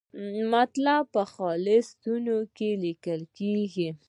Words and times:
مطلب 0.53 1.01
په 1.15 1.23
خلص 1.33 1.85
ستون 1.93 2.25
کې 2.57 2.69
لیکل 2.83 3.21
کیږي. 3.37 3.89